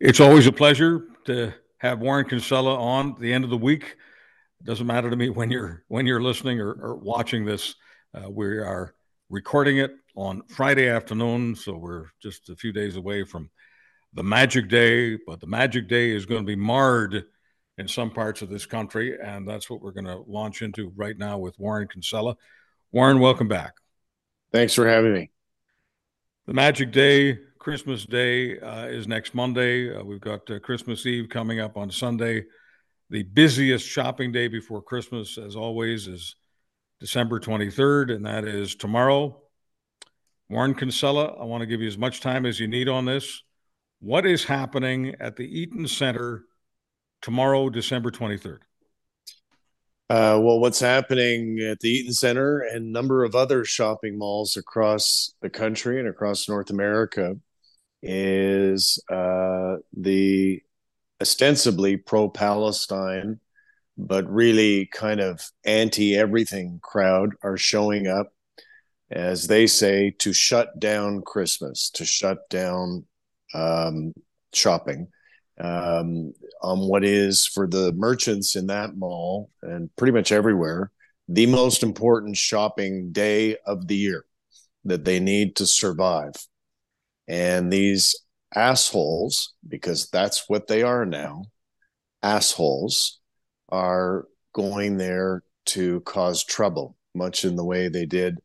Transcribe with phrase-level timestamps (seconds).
[0.00, 3.96] It's always a pleasure to have Warren Kinsella on the end of the week.
[4.60, 7.74] It doesn't matter to me when you're when you're listening or, or watching this.
[8.14, 8.94] Uh, we are
[9.28, 13.50] recording it on Friday afternoon, so we're just a few days away from
[14.14, 15.16] the Magic Day.
[15.26, 17.24] But the Magic Day is going to be marred
[17.76, 21.18] in some parts of this country, and that's what we're going to launch into right
[21.18, 22.36] now with Warren Kinsella.
[22.92, 23.74] Warren, welcome back.
[24.52, 25.30] Thanks for having me.
[26.46, 29.94] The Magic Day Christmas Day uh, is next Monday.
[29.94, 32.44] Uh, we've got uh, Christmas Eve coming up on Sunday.
[33.10, 36.36] The busiest shopping day before Christmas, as always, is
[37.00, 39.40] December 23rd, and that is tomorrow.
[40.48, 43.42] Warren Kinsella, I want to give you as much time as you need on this.
[44.00, 46.44] What is happening at the Eaton Center
[47.20, 48.58] tomorrow, December 23rd?
[50.10, 55.34] Uh, well, what's happening at the Eaton Center and number of other shopping malls across
[55.42, 57.36] the country and across North America
[58.02, 60.62] is uh, the
[61.20, 63.40] ostensibly pro Palestine,
[63.96, 68.32] but really kind of anti everything crowd are showing up,
[69.10, 73.06] as they say, to shut down Christmas, to shut down
[73.54, 74.12] um,
[74.52, 75.08] shopping.
[75.60, 80.92] Um, on what is for the merchants in that mall and pretty much everywhere
[81.28, 84.24] the most important shopping day of the year
[84.84, 86.32] that they need to survive.
[87.28, 88.16] And these
[88.54, 91.44] assholes, because that's what they are now,
[92.22, 93.20] assholes
[93.68, 98.38] are going there to cause trouble, much in the way they did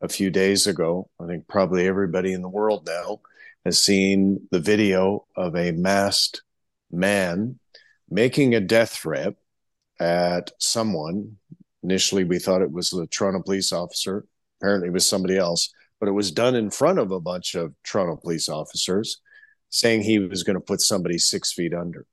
[0.00, 1.10] a few days ago.
[1.20, 3.20] I think probably everybody in the world now
[3.66, 6.40] has seen the video of a masked
[6.90, 7.58] man
[8.08, 9.34] making a death threat
[10.00, 11.36] at someone.
[11.82, 14.24] Initially, we thought it was the Toronto police officer.
[14.58, 17.74] Apparently, it was somebody else but it was done in front of a bunch of
[17.84, 19.20] Toronto police officers
[19.68, 22.06] saying he was going to put somebody six feet under.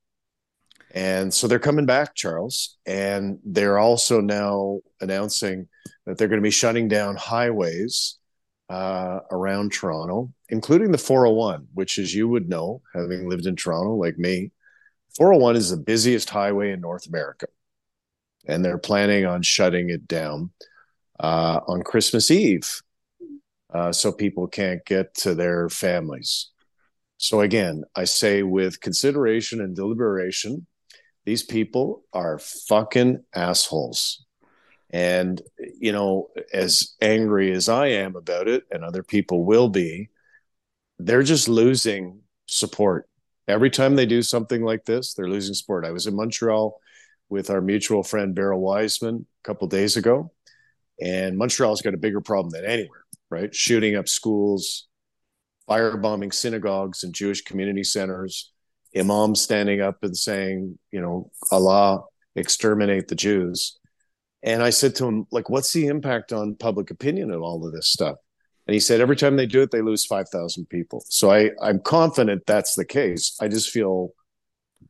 [0.94, 5.68] And so they're coming back, Charles, and they're also now announcing
[6.06, 8.18] that they're going to be shutting down highways
[8.70, 13.96] uh, around Toronto, including the 401, which, as you would know, having lived in Toronto
[13.96, 14.52] like me,
[15.16, 17.48] 401 is the busiest highway in North America.
[18.48, 20.52] And they're planning on shutting it down
[21.20, 22.82] uh, on Christmas Eve
[23.74, 26.50] uh, so people can't get to their families.
[27.18, 30.68] So, again, I say with consideration and deliberation,
[31.26, 34.24] these people are fucking assholes.
[34.92, 35.42] And,
[35.80, 40.10] you know, as angry as I am about it, and other people will be,
[41.00, 43.10] they're just losing support.
[43.48, 45.86] Every time they do something like this, they're losing support.
[45.86, 46.80] I was in Montreal
[47.30, 50.32] with our mutual friend Beryl Wajsman a couple days ago,
[51.02, 53.54] and Montreal's got a bigger problem than anywhere right?
[53.54, 54.88] Shooting up schools,
[55.70, 58.52] firebombing synagogues and Jewish community centers,
[58.96, 62.04] imams standing up and saying, you know, Allah,
[62.36, 63.78] exterminate the Jews.
[64.44, 67.74] And I said to him, like, what's the impact on public opinion of all of
[67.74, 68.18] this stuff?
[68.68, 71.04] And he said, every time they do it, they lose 5,000 people.
[71.08, 73.38] So I, I'm confident that's the case.
[73.42, 74.14] I just feel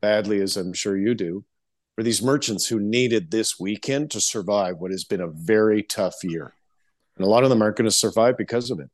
[0.01, 1.45] badly, as I'm sure you do,
[1.95, 6.15] for these merchants who needed this weekend to survive what has been a very tough
[6.23, 6.53] year
[7.17, 8.89] and a lot of them aren't going to survive because of it.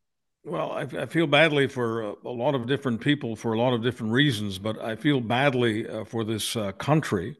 [0.45, 3.73] Well, I, I feel badly for a, a, lot of different people for a lot
[3.73, 7.37] of different reasons, but I feel badly uh, for this uh, country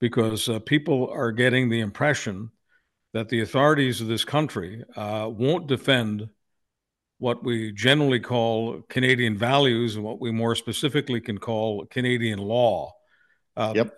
[0.00, 2.50] because uh, people are getting the impression
[3.14, 6.28] that the authorities of this country uh, won't defend
[7.18, 12.92] what we generally call Canadian values and what we more specifically can call Canadian law.
[13.56, 13.96] Um, yep.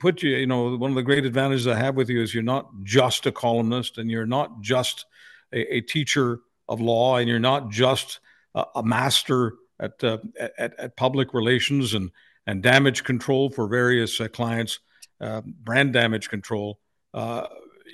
[0.00, 2.42] Put you, you know, one of the great advantages I have with you is you're
[2.42, 5.06] not just a columnist and you're not just
[5.52, 8.20] a, a teacher of law and you're not just
[8.54, 12.10] a, a master at, uh, at, at public relations and
[12.46, 14.80] and damage control for various uh, clients,
[15.20, 16.78] uh, brand damage control.
[17.12, 17.46] Uh,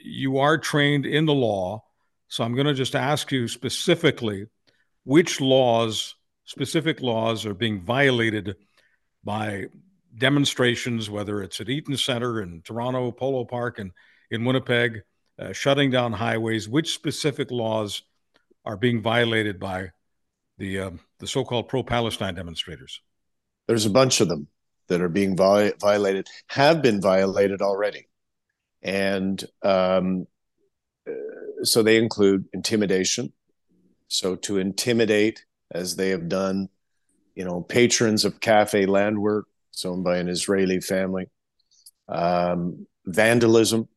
[0.02, 1.84] you are trained in the law,
[2.28, 4.46] so I'm going to just ask you specifically
[5.04, 8.56] which laws, specific laws, are being violated
[9.22, 9.66] by
[10.16, 13.92] demonstrations, whether it's at Eaton Center in Toronto, Polo Park, and
[14.30, 15.02] in Winnipeg,
[15.38, 18.02] uh, shutting down highways, which specific laws
[18.64, 19.90] are being violated by
[20.58, 23.00] the uh, the so-called pro-Palestine demonstrators?
[23.66, 24.48] There's a bunch of them
[24.88, 28.08] that are being vi- violated, have been violated already,
[28.82, 30.26] and um,
[31.08, 31.12] uh,
[31.62, 33.32] so they include intimidation.
[34.08, 36.68] So to intimidate, as they have done,
[37.34, 38.86] you know, patrons of Cafe
[39.84, 41.26] Landwer, owned by an Israeli family,
[42.08, 43.88] um, vandalism,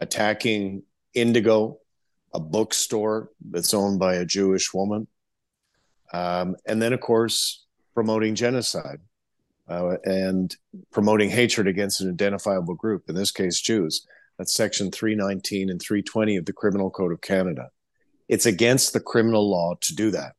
[0.00, 0.82] attacking
[1.14, 1.78] Indigo,
[2.34, 5.06] a bookstore that's owned by a Jewish woman.
[6.12, 9.00] Um, and then, of course, promoting genocide.
[9.68, 10.56] uh, and
[10.90, 14.06] promoting hatred against an identifiable group, in this case, Jews.
[14.38, 17.70] That's section 319 and 320 of the Criminal Code of Canada.
[18.28, 20.34] It's against the criminal law to do that.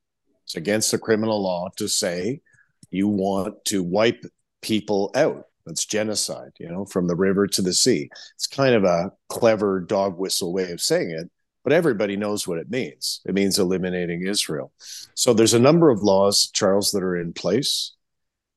[0.46, 2.42] It's against the criminal law to say
[2.90, 4.24] you want to wipe
[4.62, 5.46] people out.
[5.66, 8.10] That's genocide, you know, from the river to the sea.
[8.34, 11.30] It's kind of a clever dog whistle way of saying it,
[11.64, 13.22] but everybody knows what it means.
[13.26, 14.72] It means eliminating Israel.
[15.14, 17.94] So there's a number of laws, Charles, that are in place.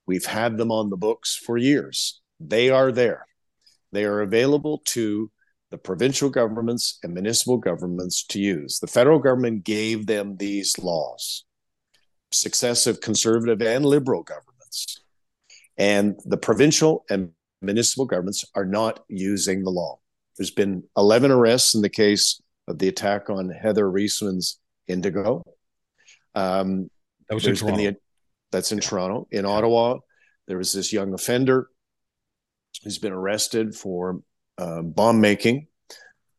[0.07, 2.21] We've had them on the books for years.
[2.41, 3.27] They are there.
[3.93, 5.31] They are available to
[5.71, 8.79] the provincial governments and municipal governments to use.
[8.79, 11.45] The federal government gave them these laws,
[12.31, 15.02] successive conservative and liberal governments.
[15.83, 17.31] And the provincial and
[17.61, 19.99] municipal governments are not using the law.
[20.39, 25.43] There's been 11 arrests in the case of the attack on Heather Reisman's Indigo.
[26.37, 26.89] Um,
[27.29, 27.79] that was in Toronto.
[27.79, 27.97] The,
[28.53, 28.89] that's in yeah.
[28.89, 29.27] Toronto.
[29.33, 29.51] In yeah.
[29.51, 29.99] Ottawa,
[30.47, 31.69] there was this young offender
[32.85, 34.21] who's been arrested for
[34.59, 35.67] uh, bomb making,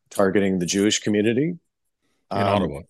[0.08, 1.58] targeting the Jewish community in
[2.30, 2.80] um, Ottawa.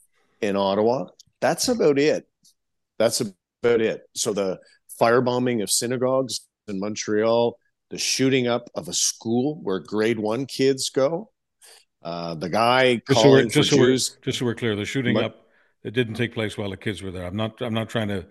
[0.41, 1.07] In Ottawa,
[1.41, 2.29] that's about it.
[3.01, 4.03] That's about it.
[4.15, 4.61] So the
[5.01, 7.59] firebombing of synagogues in Montreal,
[7.91, 11.31] the shooting up of a school where grade one kids go.
[12.03, 14.19] Uh, the guy just calling so just for so Jews.
[14.23, 15.45] Just so we're clear, the shooting up
[15.85, 17.27] it didn't take place while the kids were there.
[17.27, 17.61] I'm not.
[17.61, 18.27] I'm not trying to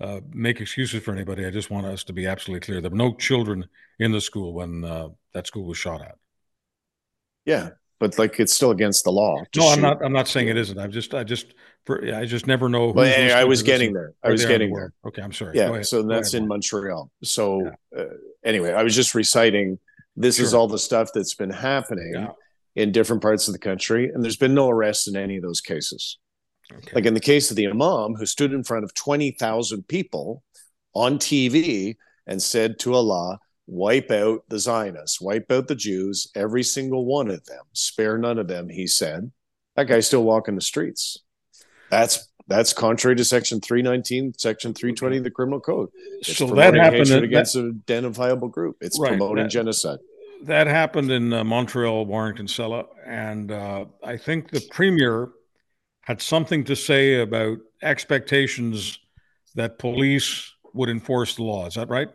[0.00, 1.46] uh, make excuses for anybody.
[1.46, 2.80] I just want us to be absolutely clear.
[2.80, 3.66] There were no children
[4.00, 6.16] in the school when uh, that school was shot at.
[7.44, 7.70] Yeah,
[8.00, 9.36] but like it's still against the law.
[9.56, 9.72] No, shoot.
[9.72, 10.04] I'm not.
[10.04, 10.78] I'm not saying it isn't.
[10.78, 11.14] I'm just.
[11.14, 11.54] I just.
[11.88, 12.90] I just never know.
[12.90, 14.12] Well, anyway, I was getting there.
[14.22, 14.92] I was getting there.
[15.06, 15.56] Okay, I'm sorry.
[15.56, 17.10] Yeah, so that's in Montreal.
[17.22, 18.00] So yeah.
[18.00, 18.04] uh,
[18.44, 19.78] anyway, I was just reciting.
[20.16, 20.46] This sure.
[20.46, 22.28] is all the stuff that's been happening yeah.
[22.74, 25.60] in different parts of the country, and there's been no arrests in any of those
[25.60, 26.18] cases.
[26.72, 26.92] Okay.
[26.94, 30.42] Like in the case of the imam who stood in front of 20,000 people
[30.94, 31.96] on TV
[32.26, 37.30] and said to Allah, wipe out the Zionists, wipe out the Jews, every single one
[37.30, 39.30] of them, spare none of them, he said.
[39.76, 41.18] That guy's still walking the streets.
[41.90, 45.88] That's that's contrary to section 319 section 320 of the criminal code
[46.20, 49.98] it's so that happened in, against that, an identifiable group it's right, promoting that, genocide
[50.44, 55.32] that happened in uh, montreal Warren Kinsella, and uh, i think the premier
[56.02, 59.00] had something to say about expectations
[59.56, 61.66] that police would enforce the law.
[61.66, 62.08] Is that right?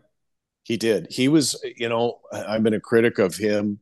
[0.63, 1.07] He did.
[1.09, 3.79] He was, you know, I've been a critic of him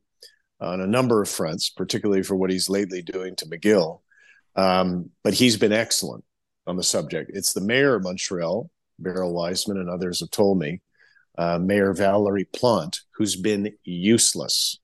[0.60, 4.00] on a number of fronts, particularly for what he's lately doing to McGill.
[4.60, 6.26] Um, but he's been excellent
[6.68, 7.32] on the subject.
[7.34, 8.70] It's the mayor of Montreal,
[9.00, 10.82] Beryl Wajsman, and others have told me,
[11.38, 14.78] uh, Mayor Valerie Plante, who's been useless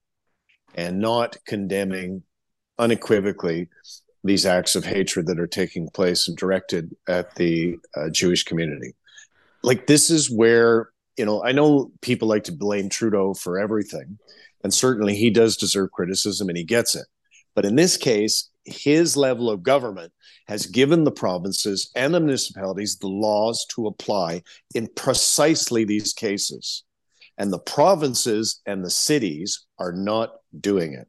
[0.74, 2.22] and not condemning
[2.78, 3.68] unequivocally
[4.24, 8.94] these acts of hatred that are taking place and directed at the uh, Jewish community.
[9.62, 10.88] Like, this is where,
[11.18, 14.18] you know, I know people like to blame Trudeau for everything,
[14.64, 17.06] and certainly he does deserve criticism and he gets it.
[17.54, 20.12] But in this case, his level of government
[20.48, 24.42] has given the provinces and the municipalities the laws to apply
[24.74, 26.84] in precisely these cases.
[27.38, 31.08] And the provinces and the cities are not doing it.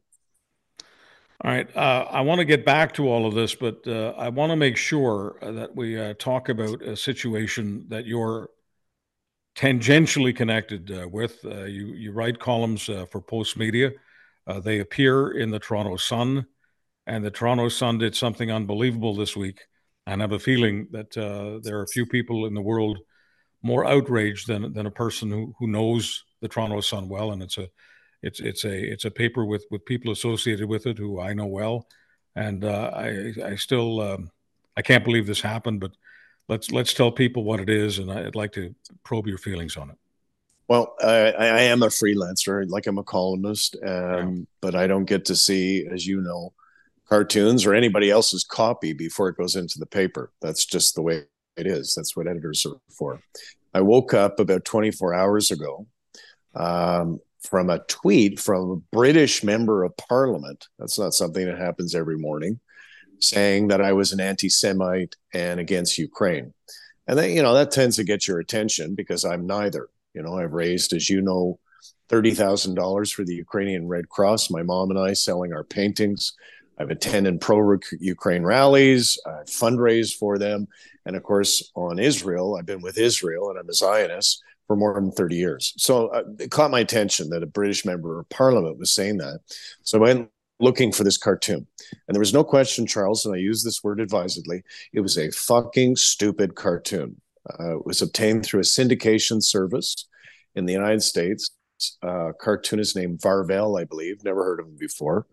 [1.44, 1.68] All right.
[1.76, 4.56] Uh, I want to get back to all of this, but uh, I want to
[4.56, 8.50] make sure that we uh, talk about a situation that you're
[9.56, 11.38] tangentially connected uh, with.
[11.44, 13.92] Uh, you, you write columns uh, for Postmedia,
[14.62, 16.44] they appear in the Toronto Sun,
[17.08, 19.60] and the Toronto Sun did something unbelievable this week.
[20.06, 21.10] And I have a feeling that
[21.64, 22.98] there are a few people in the world
[23.62, 27.32] more outraged than, than a person who, who knows the Toronto Sun well.
[27.32, 27.68] And it's a
[28.22, 31.46] it's it's a it's a paper with with people associated with it who I know
[31.46, 31.86] well,
[32.34, 34.30] and uh, I I still um,
[34.76, 35.92] I can't believe this happened, but
[36.48, 38.74] let's let's tell people what it is, and I'd like to
[39.04, 39.96] probe your feelings on it.
[40.66, 44.44] Well, I, I am a freelancer, like I'm a columnist, um, yeah.
[44.60, 46.52] but I don't get to see, as you know,
[47.08, 50.30] cartoons or anybody else's copy before it goes into the paper.
[50.40, 51.24] That's just the way
[51.56, 51.94] it is.
[51.94, 53.20] That's what editors are for.
[53.74, 55.86] I woke up about 24 hours ago
[56.54, 60.68] um, from a tweet from a British member of parliament.
[60.78, 62.60] That's not something that happens every morning,
[63.20, 66.52] saying that I was an anti Semite and against Ukraine.
[67.06, 69.88] And that, you know, that tends to get your attention because I'm neither.
[70.14, 71.58] You know, I've raised, as you know,
[72.10, 76.34] $30,000 for the Ukrainian Red Cross, my mom and I selling our paintings.
[76.78, 80.68] I've attended pro Ukraine rallies, I've fundraised for them.
[81.06, 84.94] And of course, on Israel, I've been with Israel and I'm a Zionist for more
[84.94, 85.74] than 30 years.
[85.78, 89.40] So uh, it caught my attention that a British member of parliament was saying that.
[89.82, 90.30] So I went
[90.60, 91.66] looking for this cartoon.
[92.06, 95.30] And there was no question, Charles, and I use this word advisedly, it was a
[95.30, 97.20] fucking stupid cartoon.
[97.58, 100.06] Uh, it was obtained through a syndication service.
[100.54, 101.50] in the United States.
[102.02, 104.24] Uh, cartoonist named Varvel, I believe.
[104.24, 105.26] Never heard of him before.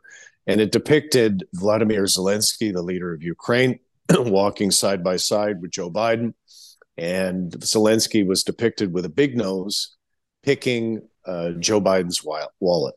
[0.47, 3.79] And it depicted Vladimir Zelensky, the leader of Ukraine,
[4.11, 6.33] walking side by side with Joe Biden.
[6.97, 9.95] And Zelensky was depicted with a big nose
[10.43, 12.23] picking uh, Joe Biden's
[12.59, 12.95] wallet.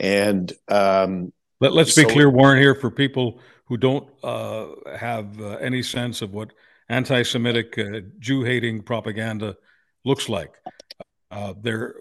[0.00, 5.40] And um, Let, us so, be clear, Warren, here for people who don't uh, have
[5.40, 6.52] uh, any sense of what
[6.88, 9.56] anti Semitic, uh, Jew hating propaganda
[10.04, 10.52] looks like.
[11.30, 11.92] Uh, the,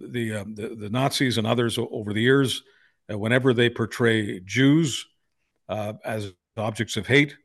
[0.00, 2.62] the, the Nazis and others over the years,
[3.08, 5.06] whenever they portray Jews
[5.68, 7.36] as objects of hate,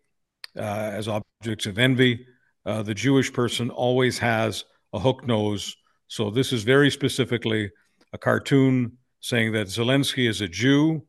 [0.56, 2.26] as objects of envy,
[2.66, 5.76] the Jewish person always has a hook nose.
[6.08, 7.72] So this is very specifically
[8.14, 11.04] a cartoon saying that Zelensky is a Jew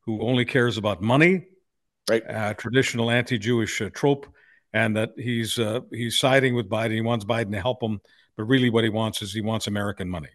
[0.00, 1.46] who only cares about money,
[2.10, 2.22] right?
[2.28, 4.26] Uh, traditional anti-Jewish uh, trope,
[4.72, 6.92] and that he's uh, he's siding with Biden.
[6.92, 8.00] He wants Biden to help him,
[8.36, 10.28] but really what he wants is he wants American money.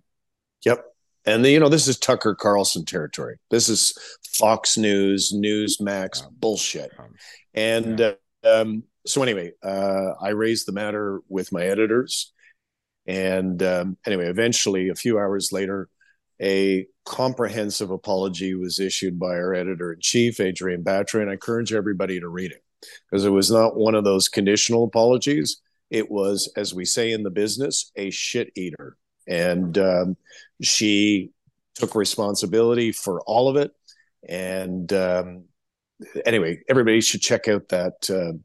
[0.66, 0.84] Yep.
[1.28, 3.38] And the, you know this is Tucker Carlson territory.
[3.52, 3.98] This is
[4.38, 6.92] Fox News, Newsmax um, bullshit.
[6.98, 7.16] Um,
[7.54, 8.14] and yeah.
[8.50, 12.32] um, so anyway, uh, I raised the matter with my editors,
[13.06, 15.90] and um, anyway, eventually, a few hours later,
[16.42, 21.74] a comprehensive apology was issued by our editor in chief, Adrienne Batra, and I encourage
[21.74, 22.64] everybody to read it
[23.12, 25.58] because it was not one of those conditional apologies.
[25.90, 28.96] It was, as we say in the business, a shit eater.
[29.28, 30.18] And um,
[30.62, 31.32] she
[31.76, 33.72] took responsibility for all of it.
[34.28, 35.46] And um,
[36.26, 38.38] anyway, everybody should check out that uh,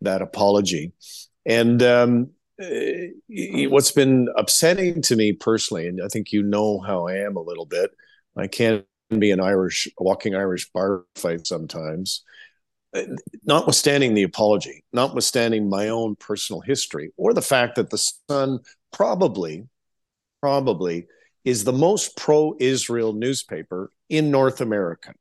[0.00, 0.92] that apology.
[1.46, 2.30] And um,
[2.60, 7.36] uh, what's been upsetting to me personally, and I think you know how I am
[7.36, 7.90] a little bit.
[8.36, 8.84] I can't
[9.18, 12.22] be an Irish walking Irish bar fight sometimes.
[12.94, 13.02] Uh,
[13.44, 18.58] notwithstanding the apology, notwithstanding my own personal history, or the fact that the Sun
[18.92, 19.68] probably,
[20.40, 21.06] probably
[21.44, 25.14] is the most pro-Israel newspaper in North America.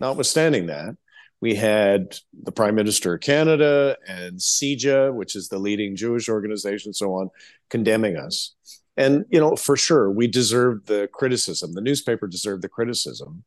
[0.00, 0.96] Notwithstanding that,
[1.40, 6.92] we had the Prime Minister of Canada and CIJA, which is the leading Jewish organization,
[6.92, 7.30] so on,
[7.68, 8.54] condemning us.
[8.96, 11.72] And, you know, for sure, we deserved the criticism.
[11.72, 13.42] The newspaper deserved the criticism.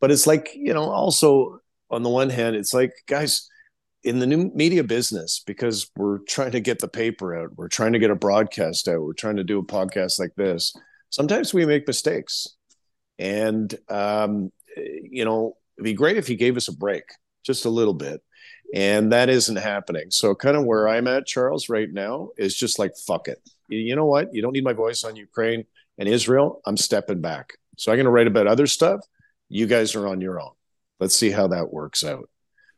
[0.00, 3.48] But it's like, you know, also on the one hand, it's like, guys,
[4.06, 7.92] in the new media business, because we're trying to get the paper out, we're trying
[7.92, 10.74] to get a broadcast out, we're trying to do a podcast like this,
[11.10, 12.46] sometimes we make mistakes.
[13.18, 17.02] And, um, you know, it'd be great if you gave us a break
[17.44, 18.22] just a little bit.
[18.72, 20.10] And that isn't happening.
[20.10, 23.40] So, kind of where I'm at, Charles, right now is just like, fuck it.
[23.68, 24.34] You know what?
[24.34, 25.64] You don't need my voice on Ukraine
[25.98, 26.60] and Israel.
[26.66, 27.54] I'm stepping back.
[27.76, 29.00] So, I'm going to write about other stuff.
[29.48, 30.50] You guys are on your own.
[30.98, 32.28] Let's see how that works out.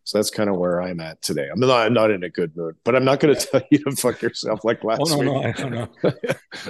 [0.09, 1.51] So that's kind of where I'm at today.
[1.53, 3.77] I'm not, I'm not in a good mood, but I'm not going to tell you
[3.81, 5.59] to fuck yourself like last oh, no, week.
[5.59, 6.13] No, no, no.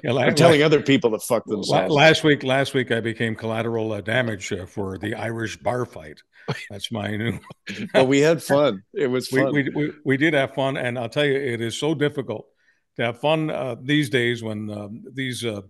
[0.02, 1.94] Yeah, I'm telling other people to fuck themselves.
[1.94, 6.20] Last week, last week I became collateral uh, damage uh, for the Irish bar fight.
[6.70, 7.38] That's my new.
[7.92, 8.82] but we had fun.
[8.92, 9.52] It was fun.
[9.52, 12.48] We, we, we, we, did have fun, and I'll tell you, it is so difficult
[12.96, 15.60] to have fun uh, these days when um, these uh,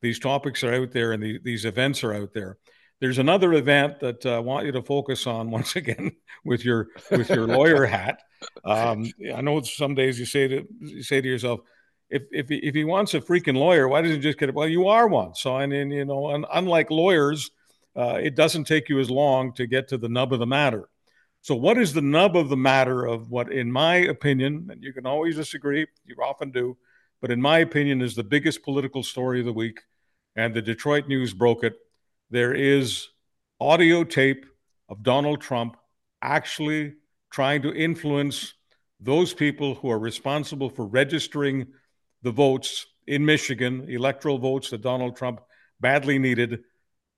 [0.00, 2.56] these topics are out there and the, these events are out there.
[3.00, 6.12] There's another event that uh, I want you to focus on once again
[6.44, 8.22] with your with your lawyer hat.
[8.64, 11.60] Um, I know some days you say to you say to yourself,
[12.08, 14.54] if if he, if he wants a freaking lawyer, why doesn't he just get it?
[14.54, 15.34] Well, you are one.
[15.34, 17.50] So and, and you know, and unlike lawyers
[17.96, 20.88] uh, it doesn't take you as long to get to the nub of the matter.
[21.42, 24.92] So, what is the nub of the matter of what, in my opinion, and you
[24.92, 26.76] can always disagree, you often do,
[27.20, 29.80] but in my opinion, is the biggest political story of the week,
[30.36, 31.76] and the Detroit News broke it.
[32.30, 33.08] There is
[33.58, 34.46] audio tape
[34.88, 35.76] of Donald Trump
[36.22, 36.94] actually
[37.32, 38.54] trying to influence
[39.00, 41.66] those people who are responsible for registering
[42.22, 45.40] the votes in Michigan, electoral votes that Donald Trump
[45.80, 46.60] badly needed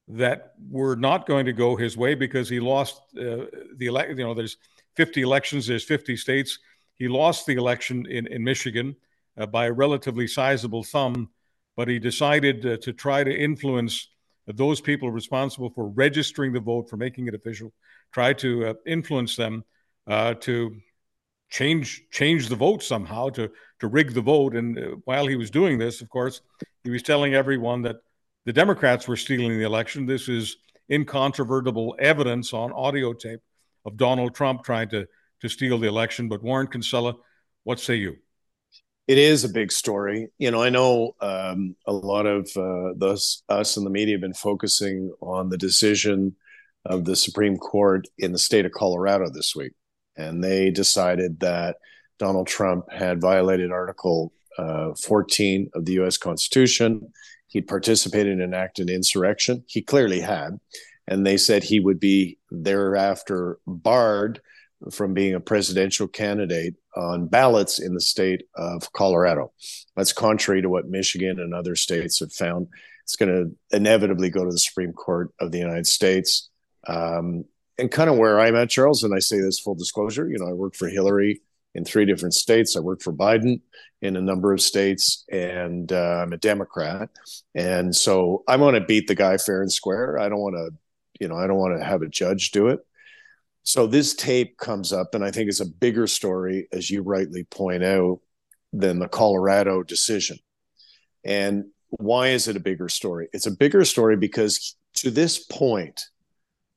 [0.09, 3.45] that were not going to go his way because he lost uh,
[3.77, 4.19] the election.
[4.19, 4.57] You know, there's
[4.97, 6.59] 50 elections, there's 50 states.
[6.95, 8.97] He lost the election in, in Michigan
[9.37, 11.29] uh, by a relatively sizable thumb,
[11.77, 14.09] but he decided uh, to try to influence
[14.47, 17.73] those people responsible for registering the vote, for making it official,
[18.13, 19.65] try to uh, influence them
[20.07, 20.77] uh, to
[21.51, 24.55] change change the vote somehow, to to rig the vote.
[24.55, 26.41] And uh, while he was doing this, of course,
[26.85, 27.97] he was telling everyone that
[28.45, 30.07] the Democrats were stealing the election.
[30.07, 30.57] This is
[30.91, 33.41] incontrovertible evidence on audio tape
[33.85, 35.07] of Donald Trump trying to,
[35.41, 36.29] to steal the election.
[36.29, 37.15] But Warren Kinsella,
[37.65, 38.17] what say you?
[39.09, 40.29] It is a big story.
[40.39, 44.21] You know, I know um, a lot of uh, those, us in the media have
[44.21, 46.37] been focusing on the decision
[46.85, 49.73] of the Supreme Court in the state of Colorado this week.
[50.17, 51.77] And they decided that
[52.19, 57.13] Donald Trump had violated Article uh, 14 of the US Constitution
[57.53, 59.63] he'd participated in an act of insurrection.
[59.69, 60.59] He clearly had.
[61.07, 64.41] And they said he would be thereafter barred
[64.91, 69.53] from being a presidential candidate on ballots in the state of Colorado.
[69.97, 72.69] That's contrary to what Michigan and other states have found.
[73.05, 76.51] It's going to inevitably go to the Supreme Court of the United States.
[76.87, 77.45] Um,
[77.79, 80.49] and kind of where I'm at, Charles, and I say this full disclosure, you know,
[80.49, 81.41] I work for Hillary
[81.75, 82.77] in three different states.
[82.77, 83.61] I work for Biden
[84.03, 87.09] in a number of states, and uh, I'm a Democrat.
[87.55, 90.19] And so I want to beat the guy fair and square.
[90.19, 90.71] I don't want to,
[91.21, 92.81] you know, I don't want to have a judge do it.
[93.65, 97.45] So this tape comes up, and I think it's a bigger story, as you rightly
[97.45, 98.21] point out,
[98.73, 100.39] than the Colorado decision.
[101.25, 103.29] And why is it a bigger story?
[103.33, 106.05] It's a bigger story because to this point,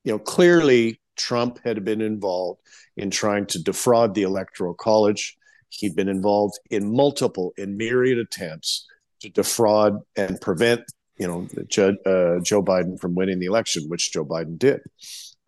[0.04, 2.60] you know, clearly Trump had been involved
[2.96, 5.36] in trying to defraud the Electoral College.
[5.70, 8.86] He'd been involved in multiple, in myriad attempts
[9.20, 10.82] to defraud and prevent,
[11.18, 14.80] you know, Joe, uh, Joe Biden from winning the election, which Joe Biden did.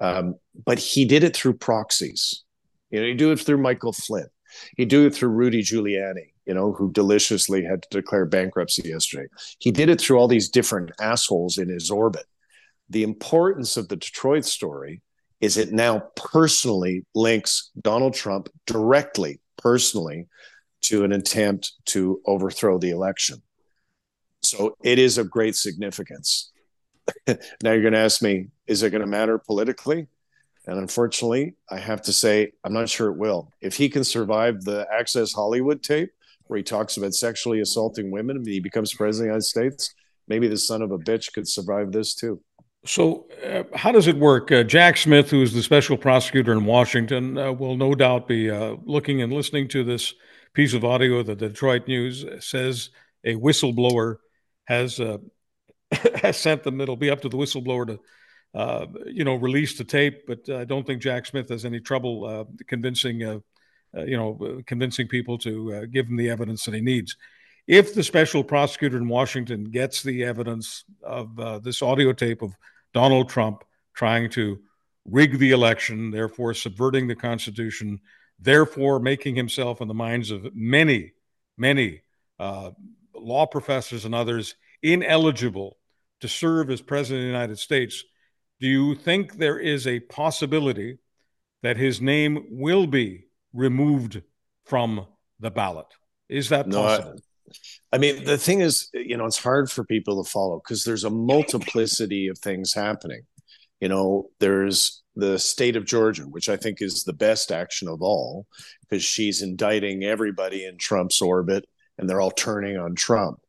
[0.00, 2.44] Um, but he did it through proxies.
[2.90, 4.28] You know, he do it through Michael Flynn.
[4.76, 9.28] He do it through Rudy Giuliani, you know, who deliciously had to declare bankruptcy yesterday.
[9.58, 12.24] He did it through all these different assholes in his orbit.
[12.88, 15.02] The importance of the Detroit story
[15.40, 20.26] is it now personally links Donald Trump directly, personally,
[20.82, 23.42] to an attempt to overthrow the election.
[24.42, 26.50] So it is of great significance.
[27.26, 27.36] now
[27.72, 30.06] you're going to ask me, is it going to matter politically?
[30.66, 33.52] And unfortunately, I have to say, I'm not sure it will.
[33.60, 36.10] If he can survive the Access Hollywood tape,
[36.46, 39.94] where he talks about sexually assaulting women and he becomes president of the United States,
[40.28, 42.40] maybe the son of a bitch could survive this too.
[42.84, 44.52] So, uh, how does it work?
[44.52, 48.50] Uh, Jack Smith, who is the special prosecutor in Washington, uh, will no doubt be
[48.50, 50.14] uh, looking and listening to this
[50.54, 52.90] piece of audio that the Detroit News says
[53.24, 54.16] a whistleblower
[54.64, 55.18] has uh,
[56.22, 56.80] has sent them.
[56.80, 58.00] It'll be up to the whistleblower to,
[58.54, 60.26] uh, you know, release the tape.
[60.26, 63.42] But I don't think Jack Smith has any trouble convincing, you
[63.94, 67.16] know, convincing people to give him the evidence that he needs
[67.68, 72.56] if the special prosecutor in Washington gets the evidence of uh, this audio tape of
[72.94, 73.62] Donald Trump
[73.94, 74.58] trying to
[75.04, 78.00] rig the election, therefore subverting the Constitution,
[78.40, 81.12] therefore making himself, in the minds of many,
[81.58, 82.00] many
[82.38, 82.70] uh,
[83.14, 85.76] law professors and others, ineligible
[86.20, 88.02] to serve as president of the United States,
[88.60, 90.98] do you think there is a possibility
[91.62, 94.22] that his name will be removed
[94.64, 95.06] from
[95.40, 95.86] the ballot?
[96.28, 97.14] Is that possible?
[97.14, 97.20] No,
[97.92, 101.04] I mean, the thing is, you know, it's hard for people to follow because there's
[101.04, 103.22] a multiplicity of things happening.
[103.80, 108.02] You know, there's the state of Georgia, which I think is the best action of
[108.02, 108.46] all
[108.82, 111.64] because she's indicting everybody in Trump's orbit
[111.96, 113.40] and they're all turning on Trump.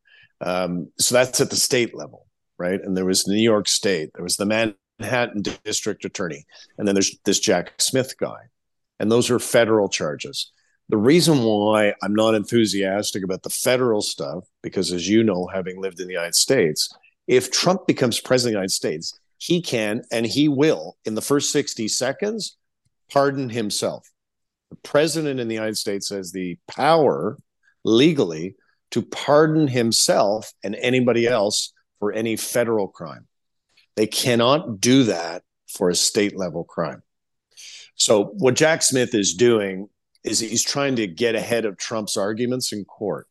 [0.41, 2.25] Um, so that's at the state level,
[2.57, 2.79] right?
[2.81, 4.45] And there was New York State, there was the
[4.99, 6.45] Manhattan District Attorney,
[6.77, 8.49] and then there's this Jack Smith guy.
[8.99, 10.51] And those are federal charges.
[10.89, 15.79] The reason why I'm not enthusiastic about the federal stuff, because as you know, having
[15.79, 16.89] lived in the United States,
[17.27, 21.21] if Trump becomes president of the United States, he can and he will, in the
[21.21, 22.57] first 60 seconds,
[23.11, 24.09] pardon himself.
[24.69, 27.37] The president in the United States has the power
[27.85, 28.55] legally
[28.91, 33.28] to pardon himself and anybody else for any federal crime.
[33.99, 37.03] They cannot do that for a state level crime.
[37.95, 39.89] So, what Jack Smith is doing
[40.23, 43.27] is he's trying to get ahead of Trump's arguments in court.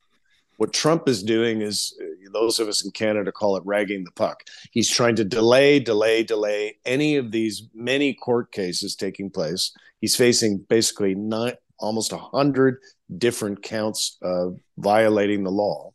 [0.59, 4.11] What Trump is doing is, uh, those of us in Canada call it ragging the
[4.11, 4.45] puck.
[4.71, 9.75] He's trying to delay, delay, delay any of these many court cases taking place.
[10.03, 12.77] He's facing basically nine, almost a hundred
[13.17, 15.95] different counts of violating the law.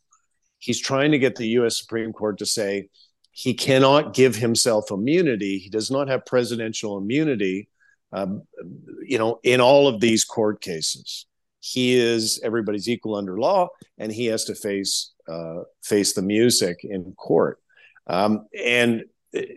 [0.57, 1.77] He's trying to get the U.S.
[1.77, 2.89] Supreme Court to say
[3.34, 5.58] he cannot give himself immunity.
[5.58, 7.67] He does not have presidential immunity
[8.13, 8.43] um,
[9.04, 11.26] you know, in all of these court cases,
[11.60, 16.80] he is everybody's equal under law, and he has to face uh, face the music
[16.84, 17.60] in court.
[18.06, 19.06] Um, and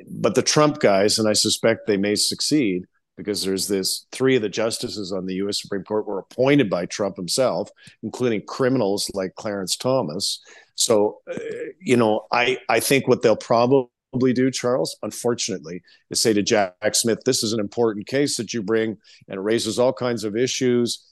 [0.09, 4.43] but the Trump guys, and I suspect they may succeed because there's this three of
[4.43, 5.61] the justices on the U.S.
[5.61, 7.71] Supreme Court were appointed by Trump himself,
[8.03, 10.41] including criminals like Clarence Thomas.
[10.75, 11.39] So, uh,
[11.81, 13.89] you know, I I think what they'll probably
[14.35, 18.63] do, Charles, unfortunately, is say to Jack Smith, this is an important case that you
[18.63, 18.97] bring
[19.29, 21.03] and it raises all kinds of issues.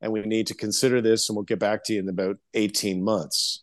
[0.00, 3.04] And we need to consider this and we'll get back to you in about 18
[3.04, 3.62] months.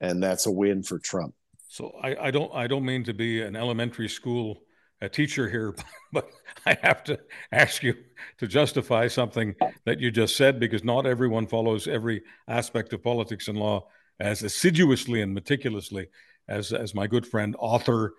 [0.00, 1.34] And that's a win for Trump.
[1.68, 4.62] So I, I don't I don't mean to be an elementary school
[5.00, 5.74] a teacher here,
[6.12, 6.30] but
[6.66, 7.20] I have to
[7.52, 7.94] ask you
[8.38, 13.48] to justify something that you just said because not everyone follows every aspect of politics
[13.48, 13.88] and law
[14.20, 16.08] as assiduously and meticulously
[16.48, 18.14] as, as my good friend, author,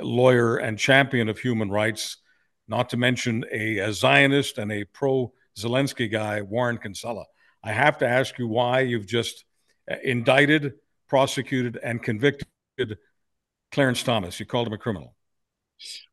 [0.00, 2.16] lawyer, and champion of human rights,
[2.66, 7.24] not to mention a, a Zionist and a pro Zelensky guy, Warren Kinsella.
[7.62, 9.44] I have to ask you why you've just
[9.90, 10.74] uh, indicted,
[11.08, 12.98] prosecuted, and convicted
[13.70, 14.40] Clarence Thomas.
[14.40, 15.14] You called him a criminal.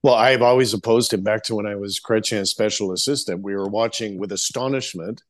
[0.04, 3.44] Well, I've always opposed him back to when I was Chrétien's special assistant.
[3.44, 5.24] We were watching with astonishment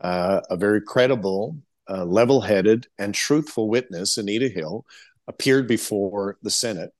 [0.00, 1.56] uh, a very credible,
[1.88, 4.84] uh, level headed, and truthful witness, Anita Hill,
[5.26, 6.92] appeared before the Senate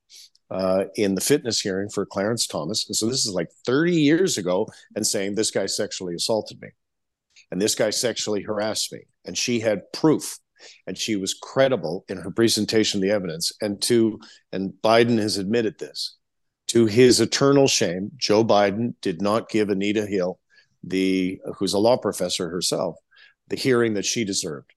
[0.51, 2.87] uh, in the fitness hearing for Clarence Thomas.
[2.87, 6.69] And so this is like 30 years ago, and saying this guy sexually assaulted me
[7.51, 9.01] and this guy sexually harassed me.
[9.25, 10.39] And she had proof
[10.87, 13.51] and she was credible in her presentation of the evidence.
[13.61, 14.19] And to,
[14.51, 16.17] and Biden has admitted this.
[16.69, 20.39] To his eternal shame, Joe Biden did not give Anita Hill,
[20.83, 22.95] the who's a law professor herself,
[23.47, 24.71] the hearing that she deserved.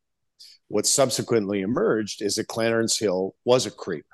[0.68, 4.06] What subsequently emerged is that Clarence Hill was a creep.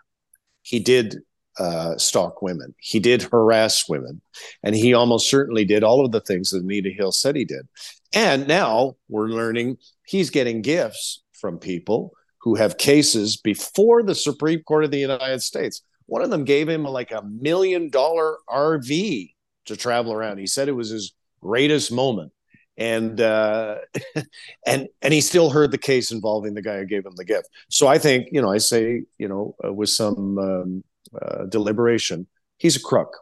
[0.63, 1.19] He did
[1.57, 2.75] uh, stalk women.
[2.79, 4.23] He did harass women,
[4.65, 7.69] and he almost certainly did all of the things that Anita Hill said he did.
[8.13, 14.63] And now we're learning he's getting gifts from people who have cases before the Supreme
[14.63, 15.83] Court of the United States.
[16.09, 19.35] One of them gave him like a million dollar RV
[19.67, 20.39] to travel around.
[20.39, 22.33] He said it was his greatest moment.
[22.79, 23.77] And uh,
[24.67, 27.49] and and he still heard the case involving the guy who gave him the gift.
[27.69, 30.85] So I think you know I say you know uh, with some um,
[31.21, 32.27] uh, deliberation.
[32.57, 33.15] He's a crook,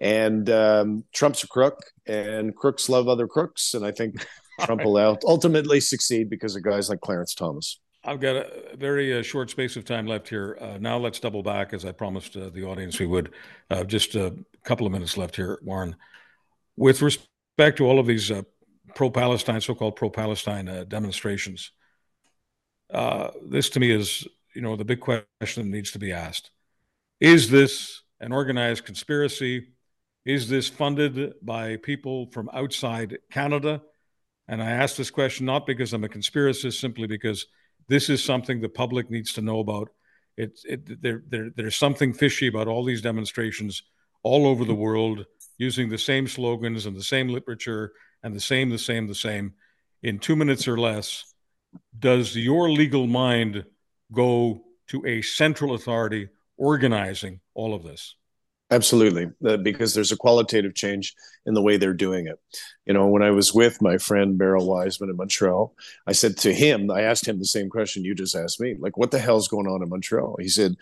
[0.00, 4.24] and um, Trump's a crook, and crooks love other crooks, and I think
[4.60, 7.80] Trump will ultimately succeed because of guys like Clarence Thomas.
[8.06, 10.58] I've got a very uh, short space of time left here.
[10.60, 13.32] Uh, now let's double back, as I promised uh, the audience we would.
[13.70, 15.96] Uh, just a couple of minutes left here, Warren.
[16.76, 18.42] With respect to all of these uh,
[18.94, 21.70] pro-Palestine, so-called pro-Palestine uh, demonstrations,
[23.46, 26.50] this to me is, you know, the big question that needs to be asked.
[27.20, 29.68] Is this an organized conspiracy?
[30.26, 33.80] Is this funded by people from outside Canada?
[34.46, 37.46] And I ask this question not because I'm a conspiracist, simply because
[37.88, 39.90] this is something the public needs to know about.
[40.36, 43.82] It, it, there, there, there's something fishy about all these demonstrations
[44.22, 45.26] all over the world
[45.58, 47.92] using the same slogans and the same literature
[48.22, 49.52] and the same, the same, the same
[50.02, 51.34] in two minutes or less.
[51.98, 53.64] Does your legal mind
[54.12, 58.16] go to a central authority organizing all of this?
[58.74, 61.14] Absolutely, uh, because there's a qualitative change
[61.46, 62.40] in the way they're doing it.
[62.86, 65.72] You know, when I was with my friend Beryl Wajsman in Montreal,
[66.08, 68.96] I said to him, I asked him the same question you just asked me, like,
[68.96, 70.38] what the hell's going on in Montreal?
[70.40, 70.74] He said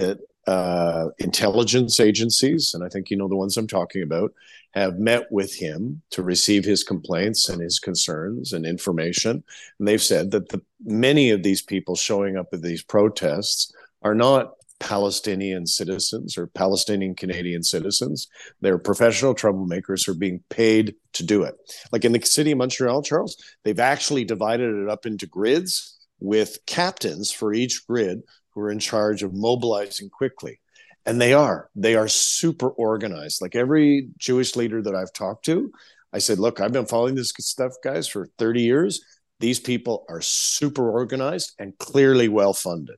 [0.00, 4.32] that uh, intelligence agencies, and I think you know the ones I'm talking about,
[4.72, 9.44] have met with him to receive his complaints and his concerns and information.
[9.78, 14.16] And they've said that the, many of these people showing up at these protests are
[14.16, 18.26] not Palestinian citizens or Palestinian Canadian citizens.
[18.60, 21.54] They're professional troublemakers who are being paid to do it.
[21.92, 26.58] Like in the city of Montreal, Charles, they've actually divided it up into grids with
[26.66, 30.60] captains for each grid who are in charge of mobilizing quickly.
[31.06, 33.40] And they are, they are super organized.
[33.40, 35.72] Like every Jewish leader that I've talked to,
[36.12, 39.00] I said, look, I've been following this stuff, guys, for 30 years.
[39.38, 42.96] These people are super organized and clearly well funded.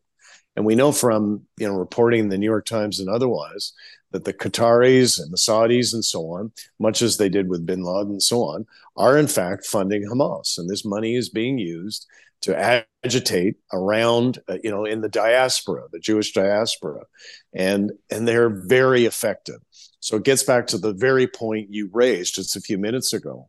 [0.57, 3.73] And we know from you know reporting in the New York Times and otherwise
[4.11, 7.83] that the Qataris and the Saudis and so on, much as they did with Bin
[7.83, 12.07] Laden and so on, are in fact funding Hamas, and this money is being used
[12.43, 17.05] to agitate around uh, you know in the diaspora, the Jewish diaspora,
[17.55, 19.61] and and they're very effective.
[20.01, 23.49] So it gets back to the very point you raised just a few minutes ago.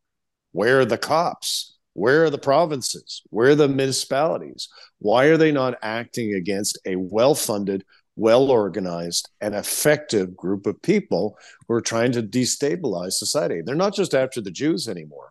[0.51, 1.72] Where are the cops?
[1.93, 3.21] Where are the provinces?
[3.29, 4.67] Where are the municipalities?
[4.99, 10.81] Why are they not acting against a well funded, well organized, and effective group of
[10.81, 13.61] people who are trying to destabilize society?
[13.63, 15.29] They're not just after the Jews anymore.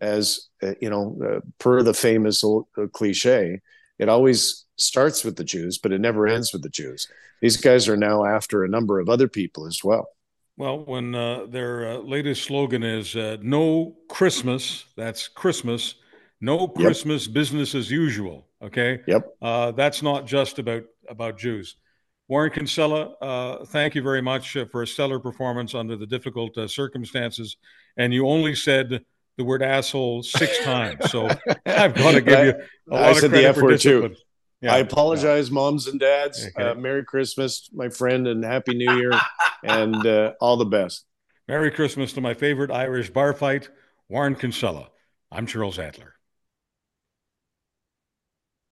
[0.00, 3.60] As uh, you know, uh, per the famous old, uh, cliche,
[3.98, 7.08] it always starts with the Jews, but it never ends with the Jews.
[7.40, 10.08] These guys are now after a number of other people as well.
[10.58, 15.94] Well, when uh, their uh, latest slogan is uh, "No Christmas," that's Christmas.
[16.40, 17.34] No Christmas yep.
[17.34, 18.48] business as usual.
[18.60, 19.00] Okay.
[19.06, 19.22] Yep.
[19.40, 21.76] Uh, that's not just about about Jews.
[22.26, 26.58] Warren Kinsella, uh, thank you very much uh, for a stellar performance under the difficult
[26.68, 27.56] circumstances.
[27.96, 29.04] And you only said
[29.36, 31.28] the word asshole six times, so
[31.66, 32.54] I've got to give you
[32.90, 34.10] a lot I of credit for discipline.
[34.10, 34.16] Too.
[34.60, 35.54] Yeah, I apologize, yeah.
[35.54, 36.44] moms and dads.
[36.46, 36.70] Okay.
[36.70, 39.12] Uh, Merry Christmas, my friend, and Happy New Year,
[39.62, 41.04] and uh, all the best.
[41.46, 43.70] Merry Christmas to my favorite Irish bar fight,
[44.08, 44.90] Warren Kinsella.
[45.30, 46.17] I'm Charles Adler.